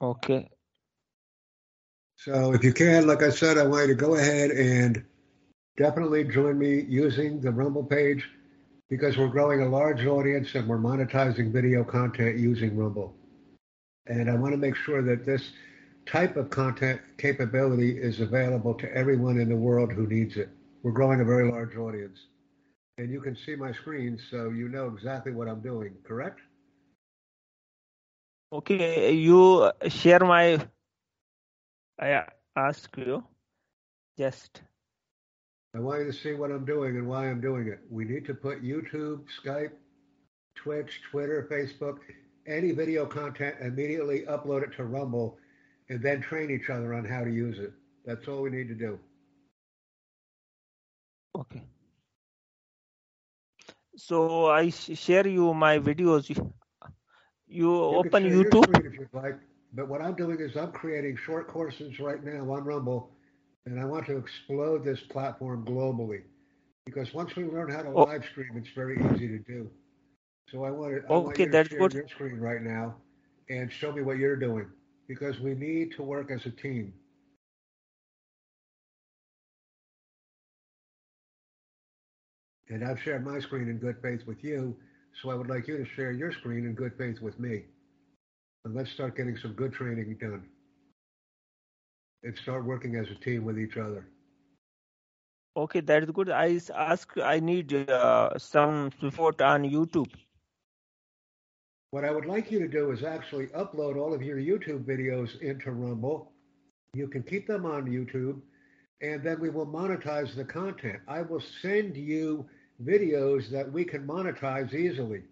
Okay. 0.00 0.48
So 2.16 2.54
if 2.54 2.64
you 2.64 2.72
can, 2.72 3.06
like 3.06 3.22
I 3.22 3.30
said, 3.30 3.58
I 3.58 3.66
want 3.66 3.88
you 3.88 3.94
to 3.94 4.00
go 4.00 4.14
ahead 4.14 4.50
and 4.50 5.04
definitely 5.76 6.24
join 6.24 6.58
me 6.58 6.80
using 6.88 7.40
the 7.40 7.50
Rumble 7.50 7.84
page 7.84 8.28
because 8.88 9.16
we're 9.16 9.28
growing 9.28 9.62
a 9.62 9.68
large 9.68 10.06
audience 10.06 10.54
and 10.54 10.68
we're 10.68 10.78
monetizing 10.78 11.52
video 11.52 11.84
content 11.84 12.38
using 12.38 12.76
Rumble. 12.76 13.14
And 14.06 14.30
I 14.30 14.36
want 14.36 14.52
to 14.52 14.58
make 14.58 14.76
sure 14.76 15.02
that 15.02 15.24
this 15.24 15.52
type 16.06 16.36
of 16.36 16.50
content 16.50 17.00
capability 17.18 17.98
is 17.98 18.20
available 18.20 18.74
to 18.74 18.94
everyone 18.94 19.40
in 19.40 19.48
the 19.48 19.56
world 19.56 19.92
who 19.92 20.06
needs 20.06 20.36
it. 20.36 20.50
We're 20.82 20.92
growing 20.92 21.20
a 21.20 21.24
very 21.24 21.50
large 21.50 21.76
audience. 21.76 22.18
And 22.98 23.10
you 23.10 23.20
can 23.20 23.36
see 23.36 23.56
my 23.56 23.72
screen, 23.72 24.20
so 24.30 24.50
you 24.50 24.68
know 24.68 24.86
exactly 24.88 25.32
what 25.32 25.48
I'm 25.48 25.60
doing, 25.60 25.94
correct? 26.04 26.40
Okay, 28.52 29.12
you 29.12 29.70
share 29.88 30.20
my. 30.20 30.64
I 31.98 32.24
ask 32.56 32.96
you. 32.96 33.24
Just. 34.16 34.62
I 35.74 35.80
want 35.80 36.00
you 36.00 36.06
to 36.06 36.12
see 36.12 36.34
what 36.34 36.52
I'm 36.52 36.64
doing 36.64 36.96
and 36.96 37.08
why 37.08 37.28
I'm 37.28 37.40
doing 37.40 37.66
it. 37.66 37.80
We 37.90 38.04
need 38.04 38.24
to 38.26 38.34
put 38.34 38.62
YouTube, 38.62 39.24
Skype, 39.42 39.72
Twitch, 40.54 41.00
Twitter, 41.10 41.48
Facebook, 41.50 41.98
any 42.46 42.70
video 42.70 43.06
content, 43.06 43.56
immediately 43.60 44.20
upload 44.28 44.62
it 44.62 44.76
to 44.76 44.84
Rumble, 44.84 45.36
and 45.88 46.00
then 46.00 46.22
train 46.22 46.50
each 46.50 46.70
other 46.70 46.94
on 46.94 47.04
how 47.04 47.24
to 47.24 47.30
use 47.30 47.58
it. 47.58 47.72
That's 48.04 48.28
all 48.28 48.42
we 48.42 48.50
need 48.50 48.68
to 48.68 48.74
do. 48.74 49.00
Okay. 51.36 51.64
So 53.96 54.46
I 54.46 54.70
sh- 54.70 54.96
share 54.96 55.26
you 55.26 55.54
my 55.54 55.78
videos. 55.78 56.30
You, 57.48 57.70
you 57.90 57.96
open 57.98 58.24
YouTube. 58.24 58.84
if 58.84 58.94
you'd 58.98 59.08
like, 59.12 59.38
but 59.74 59.88
what 59.88 60.00
I'm 60.00 60.14
doing 60.14 60.38
is 60.40 60.56
I'm 60.56 60.72
creating 60.72 61.16
short 61.16 61.48
courses 61.48 61.98
right 62.00 62.22
now 62.22 62.50
on 62.52 62.64
Rumble, 62.64 63.10
and 63.66 63.80
I 63.80 63.84
want 63.84 64.06
to 64.06 64.16
explode 64.16 64.84
this 64.84 65.00
platform 65.00 65.64
globally. 65.64 66.22
Because 66.84 67.12
once 67.14 67.34
we 67.36 67.44
learn 67.44 67.70
how 67.70 67.82
to 67.82 67.90
Oh. 67.94 68.06
live 68.06 68.24
stream, 68.24 68.50
it's 68.56 68.70
very 68.70 68.96
easy 69.12 69.28
to 69.28 69.38
do. 69.38 69.70
So 70.50 70.64
I 70.64 70.70
want 70.70 70.94
to, 71.02 71.08
I 71.10 71.18
want 71.18 71.36
Okay, 71.36 71.44
you 71.44 71.50
to 71.50 71.56
that's 71.56 71.68
share 71.68 71.86
good. 71.86 71.92
your 71.92 72.06
screen 72.08 72.38
right 72.38 72.62
now 72.62 72.94
and 73.48 73.70
show 73.72 73.92
me 73.92 74.02
what 74.02 74.18
you're 74.18 74.36
doing 74.36 74.66
because 75.08 75.40
we 75.40 75.54
need 75.54 75.92
to 75.96 76.02
work 76.02 76.30
as 76.30 76.46
a 76.46 76.50
team. 76.50 76.92
And 82.68 82.84
I've 82.84 83.00
shared 83.00 83.24
my 83.24 83.38
screen 83.40 83.68
in 83.68 83.78
good 83.78 83.96
faith 84.02 84.26
with 84.26 84.42
you, 84.44 84.76
so 85.22 85.30
I 85.30 85.34
would 85.34 85.48
like 85.48 85.68
you 85.68 85.76
to 85.78 85.86
share 85.94 86.12
your 86.12 86.32
screen 86.32 86.66
in 86.66 86.74
good 86.74 86.92
faith 86.98 87.20
with 87.20 87.38
me. 87.38 87.62
And 88.64 88.74
let's 88.74 88.90
start 88.90 89.16
getting 89.16 89.36
some 89.36 89.52
good 89.52 89.72
training 89.72 90.16
done. 90.20 90.44
And 92.22 92.36
start 92.38 92.64
working 92.64 92.96
as 92.96 93.06
a 93.10 93.22
team 93.22 93.44
with 93.44 93.58
each 93.58 93.76
other. 93.76 94.06
Okay, 95.56 95.80
that's 95.80 96.10
good. 96.10 96.30
I 96.30 96.58
ask. 96.74 97.12
I 97.22 97.38
need 97.38 97.72
uh, 97.72 98.30
some 98.38 98.90
support 99.00 99.40
on 99.40 99.62
YouTube. 99.62 100.10
What 101.90 102.04
I 102.04 102.10
would 102.10 102.26
like 102.26 102.50
you 102.50 102.58
to 102.58 102.66
do 102.66 102.90
is 102.90 103.04
actually 103.04 103.46
upload 103.48 103.96
all 103.96 104.12
of 104.12 104.20
your 104.20 104.38
YouTube 104.38 104.84
videos 104.84 105.40
into 105.42 105.70
Rumble. 105.70 106.32
You 106.92 107.06
can 107.06 107.22
keep 107.22 107.46
them 107.46 107.66
on 107.66 107.84
YouTube, 107.84 108.40
and 109.00 109.22
then 109.22 109.38
we 109.38 109.50
will 109.50 109.66
monetize 109.66 110.34
the 110.34 110.44
content. 110.44 110.98
I 111.06 111.22
will 111.22 111.42
send 111.62 111.96
you 111.96 112.46
videos 112.82 113.50
that 113.50 113.70
we 113.70 113.84
can 113.84 114.06
monetize 114.06 114.72
easily. 114.74 115.22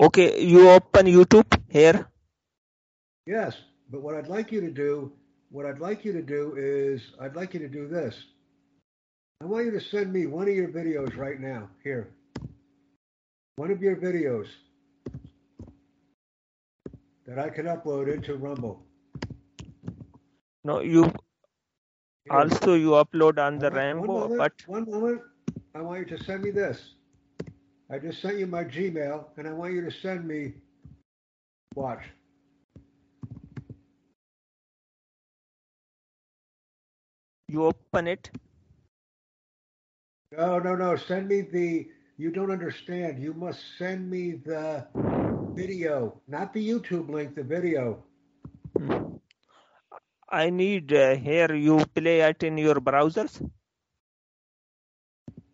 Okay, 0.00 0.42
you 0.44 0.68
open 0.70 1.06
YouTube 1.06 1.60
here. 1.68 2.06
Yes, 3.26 3.54
but 3.90 4.02
what 4.02 4.14
I'd 4.14 4.28
like 4.28 4.52
you 4.52 4.60
to 4.60 4.70
do, 4.70 5.12
what 5.50 5.66
I'd 5.66 5.78
like 5.78 6.04
you 6.04 6.12
to 6.12 6.22
do 6.22 6.54
is, 6.56 7.00
I'd 7.20 7.36
like 7.36 7.54
you 7.54 7.60
to 7.60 7.68
do 7.68 7.88
this. 7.88 8.14
I 9.40 9.46
want 9.46 9.66
you 9.66 9.70
to 9.72 9.80
send 9.80 10.12
me 10.12 10.26
one 10.26 10.48
of 10.48 10.54
your 10.54 10.68
videos 10.68 11.16
right 11.16 11.40
now. 11.40 11.68
Here. 11.82 12.08
One 13.56 13.70
of 13.70 13.80
your 13.80 13.96
videos 13.96 14.46
that 17.26 17.38
I 17.38 17.48
can 17.50 17.66
upload 17.66 18.12
into 18.12 18.34
Rumble. 18.36 18.82
No, 20.64 20.80
you 20.80 21.04
Here. 21.04 21.12
also 22.30 22.74
you 22.74 22.90
upload 22.90 23.38
on 23.38 23.58
the 23.58 23.70
I 23.70 23.94
want- 23.94 24.08
one 24.08 24.08
Rambo, 24.08 24.12
moment, 24.20 24.38
but 24.38 24.52
one 24.66 24.90
moment. 24.90 25.22
I 25.74 25.82
want 25.82 26.00
you 26.00 26.16
to 26.16 26.24
send 26.24 26.42
me 26.42 26.50
this. 26.50 26.94
I 27.90 27.98
just 27.98 28.22
sent 28.22 28.38
you 28.38 28.46
my 28.46 28.64
Gmail, 28.64 29.24
and 29.36 29.48
I 29.48 29.52
want 29.52 29.74
you 29.74 29.84
to 29.84 29.90
send 29.90 30.26
me. 30.26 30.54
Watch. 31.74 32.04
you 37.54 37.64
open 37.70 38.08
it. 38.08 38.30
No, 40.36 40.58
no, 40.58 40.74
no. 40.74 40.96
Send 40.96 41.28
me 41.28 41.42
the. 41.42 41.88
You 42.16 42.30
don't 42.30 42.50
understand. 42.50 43.22
You 43.22 43.32
must 43.34 43.60
send 43.78 44.10
me 44.10 44.22
the 44.50 44.86
video, 45.60 46.20
not 46.28 46.52
the 46.52 46.62
YouTube 46.70 47.08
link. 47.10 47.34
The 47.34 47.46
video. 47.56 48.02
Hmm. 48.76 49.16
I 50.28 50.50
need 50.50 50.92
uh, 50.92 51.14
here 51.14 51.54
you 51.54 51.76
play 51.94 52.20
it 52.28 52.42
in 52.42 52.58
your 52.58 52.80
browsers. 52.80 53.34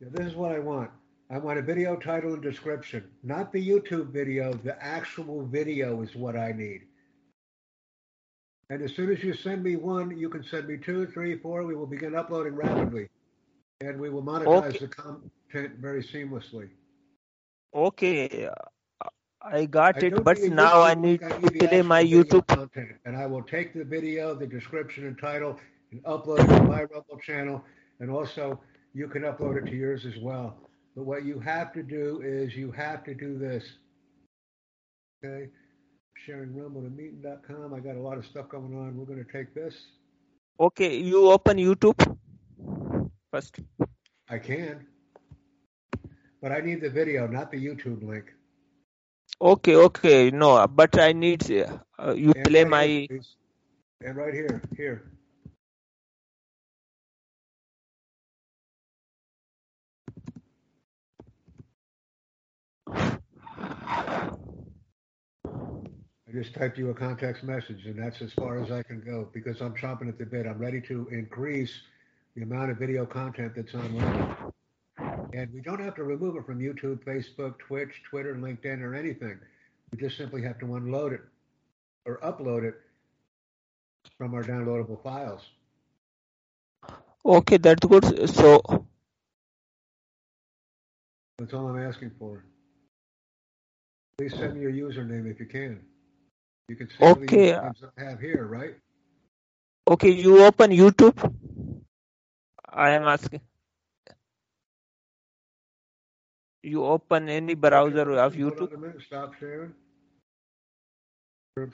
Yeah, 0.00 0.08
this 0.12 0.26
is 0.26 0.34
what 0.34 0.52
I 0.52 0.58
want. 0.58 0.90
I 1.30 1.38
want 1.38 1.58
a 1.58 1.62
video 1.62 1.96
title 1.96 2.34
and 2.34 2.42
description, 2.42 3.04
not 3.22 3.52
the 3.52 3.66
YouTube 3.66 4.12
video. 4.12 4.52
The 4.52 4.80
actual 4.82 5.44
video 5.44 6.00
is 6.02 6.14
what 6.14 6.36
I 6.36 6.52
need. 6.52 6.82
And 8.70 8.82
as 8.82 8.94
soon 8.94 9.10
as 9.10 9.22
you 9.22 9.34
send 9.34 9.62
me 9.62 9.76
one, 9.76 10.16
you 10.16 10.28
can 10.28 10.44
send 10.44 10.68
me 10.68 10.76
two, 10.78 11.06
three, 11.06 11.36
four. 11.38 11.64
We 11.64 11.74
will 11.74 11.86
begin 11.86 12.14
uploading 12.14 12.54
rapidly, 12.54 13.08
and 13.80 13.98
we 13.98 14.08
will 14.10 14.22
monetize 14.22 14.76
Okay. 14.76 14.78
the 14.78 14.88
content 14.88 15.78
very 15.78 16.02
seamlessly. 16.02 16.68
Okay, 17.74 18.46
uh, 18.46 19.08
I 19.42 19.66
got 19.66 20.02
I 20.02 20.06
it, 20.06 20.24
but 20.24 20.38
now 20.42 20.82
I 20.82 20.94
need. 20.94 21.22
I 21.22 21.38
to 21.38 21.50
play 21.50 21.82
my 21.82 22.04
YouTube. 22.04 22.46
content, 22.46 22.92
and 23.04 23.16
I 23.16 23.26
will 23.26 23.42
take 23.42 23.74
the 23.74 23.84
video, 23.84 24.34
the 24.34 24.46
description, 24.46 25.06
and 25.06 25.18
title, 25.18 25.58
and 25.90 26.02
upload 26.04 26.40
it 26.40 26.48
to 26.56 26.62
my 26.64 26.84
Rumble 26.84 27.18
channel, 27.20 27.64
and 28.00 28.10
also 28.10 28.60
you 28.94 29.08
can 29.08 29.22
upload 29.22 29.56
it 29.62 29.70
to 29.70 29.76
yours 29.76 30.04
as 30.06 30.16
well. 30.20 30.56
But 30.96 31.04
what 31.04 31.24
you 31.24 31.38
have 31.40 31.72
to 31.74 31.82
do 31.82 32.20
is 32.24 32.54
you 32.56 32.72
have 32.72 33.04
to 33.04 33.14
do 33.14 33.38
this. 33.38 33.64
Okay, 35.24 35.48
sharing 36.26 36.54
Rumble 36.54 36.82
to 36.82 36.90
meeting.com. 36.90 37.74
I 37.74 37.80
got 37.80 37.96
a 37.96 38.00
lot 38.00 38.18
of 38.18 38.26
stuff 38.26 38.48
going 38.48 38.74
on. 38.76 38.96
We're 38.96 39.04
going 39.06 39.24
to 39.24 39.32
take 39.32 39.54
this. 39.54 39.74
Okay, 40.60 40.96
you 40.98 41.30
open 41.30 41.56
YouTube 41.58 42.18
first. 43.32 43.58
I 44.28 44.38
can, 44.38 44.86
but 46.42 46.52
I 46.52 46.60
need 46.60 46.80
the 46.80 46.90
video, 46.90 47.26
not 47.26 47.50
the 47.50 47.56
YouTube 47.64 48.02
link. 48.06 48.26
Okay, 49.40 49.76
okay, 49.76 50.30
no, 50.30 50.66
but 50.66 50.98
I 50.98 51.12
need 51.12 51.50
uh, 51.98 52.12
you 52.14 52.34
And 52.34 52.44
play 52.44 52.64
right 52.64 52.70
my. 52.70 52.86
here, 53.08 53.20
and 54.02 54.16
right 54.16 54.34
here, 54.34 54.62
here. 54.76 55.17
I 63.68 64.30
just 66.32 66.54
typed 66.54 66.78
you 66.78 66.90
a 66.90 66.94
context 66.94 67.42
message, 67.42 67.84
and 67.86 67.98
that's 67.98 68.20
as 68.22 68.32
far 68.32 68.62
as 68.62 68.70
I 68.70 68.82
can 68.82 69.00
go 69.00 69.28
because 69.32 69.60
I'm 69.60 69.74
chomping 69.74 70.08
at 70.08 70.18
the 70.18 70.26
bit. 70.26 70.46
I'm 70.46 70.58
ready 70.58 70.80
to 70.82 71.08
increase 71.10 71.72
the 72.36 72.42
amount 72.42 72.70
of 72.70 72.78
video 72.78 73.04
content 73.04 73.52
that's 73.56 73.74
online. 73.74 74.36
And 75.32 75.52
we 75.52 75.60
don't 75.60 75.80
have 75.80 75.94
to 75.96 76.04
remove 76.04 76.36
it 76.36 76.46
from 76.46 76.58
YouTube, 76.58 77.04
Facebook, 77.04 77.58
Twitch, 77.58 78.02
Twitter, 78.08 78.34
LinkedIn, 78.34 78.80
or 78.80 78.94
anything. 78.94 79.38
We 79.92 79.98
just 79.98 80.16
simply 80.16 80.42
have 80.42 80.58
to 80.60 80.74
unload 80.76 81.12
it 81.12 81.20
or 82.06 82.18
upload 82.18 82.64
it 82.64 82.74
from 84.16 84.34
our 84.34 84.42
downloadable 84.42 85.02
files. 85.02 85.42
Okay, 87.24 87.58
that's 87.58 87.86
good. 87.86 88.28
So, 88.30 88.62
That's 91.38 91.52
all 91.52 91.68
I'm 91.68 91.78
asking 91.78 92.12
for. 92.18 92.44
Please 94.18 94.34
send 94.34 94.54
me 94.54 94.62
your 94.62 94.72
username 94.72 95.30
if 95.30 95.38
you 95.38 95.46
can. 95.46 95.80
You 96.68 96.76
can 96.76 96.88
see 96.88 96.96
the 96.98 97.06
Okay. 97.10 97.52
Uh, 97.52 97.70
usernames 97.70 97.90
I 97.96 98.04
have 98.04 98.20
here, 98.20 98.46
right? 98.46 98.74
okay, 99.88 100.10
you 100.10 100.44
open 100.44 100.70
YouTube. 100.72 101.16
I 102.68 102.90
am 102.90 103.04
asking. 103.04 103.40
You 106.62 106.84
open 106.84 107.28
any 107.28 107.54
browser 107.54 108.10
Okay, 108.12 108.20
of 108.20 108.34
YouTube. 108.34 109.02
Stop 109.06 109.34
sharing. 109.38 109.72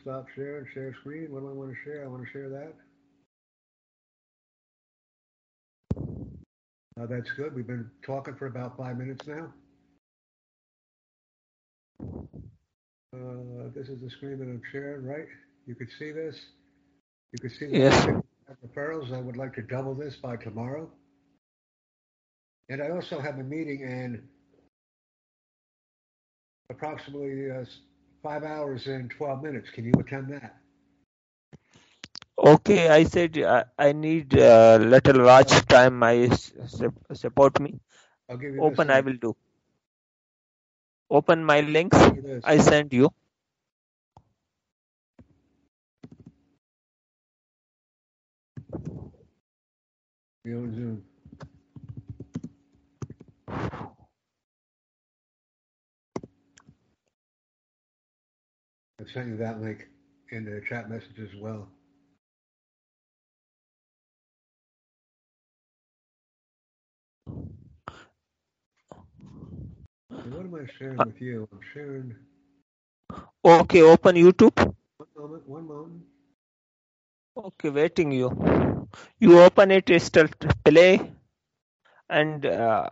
Stop 0.00 0.26
sharing. 0.34 0.66
Share 0.74 0.94
screen. 1.00 1.30
What 1.32 1.40
do 1.40 1.48
I 1.50 1.52
want 1.52 1.70
to 1.70 1.76
share? 1.84 2.04
I 2.04 2.08
want 2.08 2.24
to 2.24 2.30
share 2.30 2.48
that. 2.50 2.74
Now 6.96 7.06
that's 7.06 7.30
good. 7.32 7.54
We've 7.54 7.66
been 7.66 7.90
talking 8.04 8.34
for 8.34 8.46
about 8.46 8.76
five 8.76 8.98
minutes 8.98 9.26
now. 9.26 9.52
Uh, 13.14 13.68
this 13.74 13.88
is 13.88 14.00
the 14.00 14.10
screen 14.10 14.38
that 14.38 14.44
I'm 14.44 14.62
sharing, 14.72 15.04
right? 15.06 15.26
You 15.66 15.74
could 15.74 15.90
see 15.98 16.12
this. 16.12 16.36
You 17.32 17.38
could 17.40 17.52
see 17.52 17.66
the 17.66 17.78
Yes. 17.78 18.06
referrals. 18.66 19.12
I 19.12 19.20
would 19.20 19.36
like 19.36 19.54
to 19.54 19.62
double 19.62 19.94
this 19.94 20.16
by 20.16 20.36
tomorrow. 20.36 20.90
And 22.68 22.82
I 22.82 22.90
also 22.90 23.20
have 23.20 23.38
a 23.38 23.42
meeting 23.42 23.80
in 23.82 24.28
approximately 26.70 27.50
uh, 27.50 27.64
five 28.22 28.42
hours 28.44 28.86
and 28.86 29.10
12 29.10 29.42
minutes. 29.42 29.70
Can 29.70 29.84
you 29.84 29.92
attend 30.00 30.30
that? 30.32 30.56
Okay, 32.38 32.88
I 32.88 33.04
said 33.04 33.36
uh, 33.38 33.64
I 33.78 33.92
need 33.92 34.36
uh, 34.38 34.78
little 34.80 35.24
watch 35.24 35.52
time. 35.66 35.98
My 35.98 36.14
s- 36.16 36.52
support 37.12 37.60
me. 37.60 37.80
I'll 38.28 38.36
give 38.36 38.54
you 38.54 38.62
Open, 38.62 38.90
I 38.90 39.00
will 39.00 39.16
do. 39.16 39.36
Open 41.12 41.44
my 41.44 41.60
links. 41.60 41.98
You. 42.16 42.40
I 42.42 42.56
send 42.56 42.90
you. 42.94 43.10
Be 50.42 50.54
on 50.54 50.74
Zoom. 50.74 51.04
I 59.00 59.12
sent 59.12 59.28
you 59.28 59.36
that 59.36 59.60
link 59.60 59.88
in 60.30 60.46
the 60.46 60.62
chat 60.66 60.88
message 60.88 61.18
as 61.20 61.38
well. 61.38 61.68
What 70.24 70.44
am 70.44 70.54
I 70.54 70.66
sharing 70.78 71.04
with 71.04 71.20
you? 71.20 71.48
I'm 71.52 71.60
sharing. 71.72 72.14
Okay, 73.44 73.82
open 73.82 74.16
YouTube. 74.16 74.74
One 74.98 75.08
moment. 75.16 75.48
One 75.48 75.66
moment. 75.66 76.02
Okay, 77.36 77.70
waiting 77.70 78.12
you. 78.12 78.28
You 79.18 79.40
open 79.40 79.70
it, 79.72 79.90
start 80.02 80.34
play, 80.64 81.00
and 82.08 82.44
uh, 82.46 82.88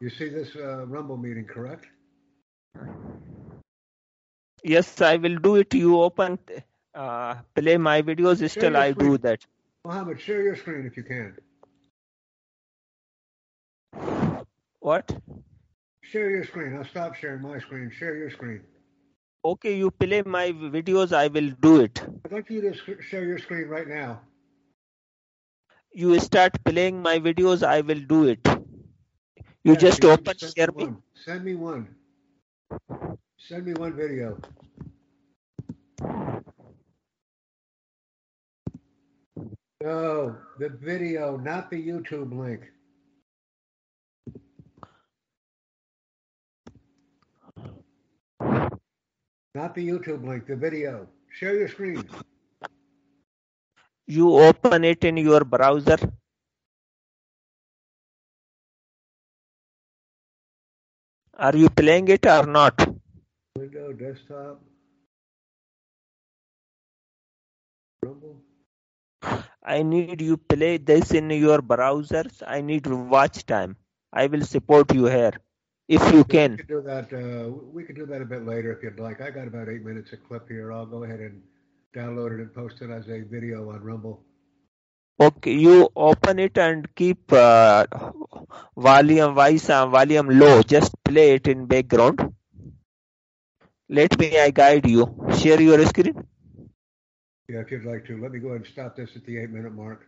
You 0.00 0.10
see 0.10 0.28
this 0.28 0.54
uh, 0.56 0.86
Rumble 0.86 1.16
meeting, 1.16 1.46
correct? 1.46 1.86
yes, 4.62 5.00
I 5.00 5.16
will 5.16 5.36
do 5.36 5.56
it. 5.56 5.74
You 5.74 6.00
open, 6.00 6.38
uh, 6.94 7.36
play 7.54 7.76
my 7.78 8.02
videos. 8.02 8.48
Still, 8.50 8.76
I 8.76 8.92
do 8.92 9.18
that. 9.18 9.44
Mohammed, 9.84 10.20
share 10.20 10.42
your 10.42 10.56
screen 10.56 10.86
if 10.86 10.96
you 10.96 11.02
can. 11.04 11.36
What? 14.86 15.20
Share 16.02 16.30
your 16.30 16.44
screen. 16.44 16.76
I'll 16.76 16.84
stop 16.84 17.14
sharing 17.16 17.42
my 17.42 17.58
screen. 17.58 17.90
Share 17.90 18.16
your 18.16 18.30
screen. 18.30 18.62
Okay, 19.44 19.76
you 19.76 19.90
play 19.90 20.22
my 20.22 20.52
videos. 20.52 21.12
I 21.12 21.28
will 21.28 21.50
do 21.60 21.80
it. 21.80 22.02
I'd 22.24 22.32
like 22.32 22.50
you 22.50 22.60
to 22.62 22.74
sh- 22.74 23.04
share 23.08 23.24
your 23.24 23.38
screen 23.38 23.68
right 23.68 23.88
now. 23.88 24.20
You 25.92 26.18
start 26.20 26.62
playing 26.64 27.02
my 27.02 27.18
videos. 27.18 27.62
I 27.64 27.80
will 27.80 28.00
do 28.00 28.24
it. 28.28 28.46
You 29.64 29.74
Yes, 29.74 29.82
just 29.84 30.04
you 30.04 30.10
open 30.10 30.36
share 30.38 30.70
me. 30.76 30.86
one. 30.86 31.02
Send 31.14 31.44
me 31.44 31.54
one. 31.54 31.96
Send 33.38 33.66
me 33.66 33.74
one 33.74 33.94
video. 33.96 34.38
No, 39.82 40.36
the 40.58 40.68
video, 40.70 41.36
not 41.36 41.70
the 41.70 41.76
YouTube 41.86 42.36
link. 42.36 42.62
Not 49.56 49.74
the 49.74 49.88
YouTube 49.88 50.22
link, 50.28 50.46
the 50.46 50.54
video. 50.54 51.06
Share 51.30 51.54
your 51.58 51.68
screen. 51.68 52.04
You 54.06 54.34
open 54.48 54.84
it 54.84 55.02
in 55.02 55.16
your 55.16 55.44
browser. 55.44 55.96
Are 61.38 61.56
you 61.56 61.70
playing 61.70 62.08
it 62.08 62.26
or 62.26 62.44
not? 62.44 62.86
Window, 63.56 63.94
desktop. 63.94 64.60
Rumble. 68.02 68.36
I 69.62 69.82
need 69.82 70.20
you 70.20 70.36
play 70.36 70.76
this 70.76 71.12
in 71.12 71.30
your 71.30 71.62
browsers. 71.62 72.42
I 72.46 72.60
need 72.60 72.86
watch 72.86 73.46
time. 73.46 73.76
I 74.12 74.26
will 74.26 74.44
support 74.44 74.94
you 74.94 75.06
here 75.06 75.32
if 75.88 76.12
you 76.12 76.24
We 76.40 76.48
can. 76.48 76.58
could 76.58 76.66
do 76.68 76.80
that. 76.82 77.12
Uh, 77.12 77.50
we 77.50 77.84
could 77.84 77.96
do 77.96 78.06
that 78.06 78.20
a 78.22 78.26
bit 78.26 78.44
later 78.44 78.72
if 78.72 78.82
you'd 78.82 78.98
like. 78.98 79.20
I 79.20 79.30
got 79.30 79.46
about 79.48 79.68
eight 79.68 79.82
minutes 79.84 80.12
of 80.12 80.22
clip 80.24 80.48
here. 80.48 80.72
I'll 80.72 80.86
go 80.86 81.04
ahead 81.04 81.20
and 81.20 81.42
download 81.94 82.32
it 82.34 82.40
and 82.40 82.52
post 82.54 82.80
it 82.82 82.90
as 82.90 83.08
a 83.08 83.20
video 83.22 83.70
on 83.70 83.82
Rumble. 83.82 84.22
Okay, 85.20 85.52
you 85.54 85.88
open 85.94 86.38
it 86.38 86.56
and 86.58 86.92
keep 86.94 87.32
uh, 87.32 87.86
volume 88.76 89.34
wise 89.34 89.68
uh, 89.70 89.86
volume 89.86 90.28
low. 90.28 90.62
Just 90.62 90.94
play 91.04 91.34
it 91.34 91.46
in 91.46 91.66
background. 91.66 92.20
Let 93.88 94.18
me 94.18 94.38
I 94.38 94.50
guide 94.50 94.86
you. 94.86 95.04
Share 95.38 95.60
your 95.60 95.84
screen. 95.86 96.24
Yeah, 97.48 97.60
if 97.60 97.70
you'd 97.70 97.84
like 97.84 98.04
to. 98.06 98.20
Let 98.20 98.32
me 98.32 98.38
go 98.38 98.48
ahead 98.48 98.62
and 98.62 98.66
stop 98.66 98.96
this 98.96 99.16
at 99.16 99.24
the 99.24 99.38
eight 99.38 99.50
minute 99.50 99.72
mark. 99.72 100.06